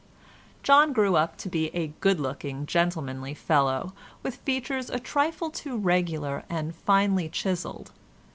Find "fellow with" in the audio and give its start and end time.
3.35-4.37